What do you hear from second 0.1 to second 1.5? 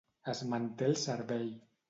Es manté el servei.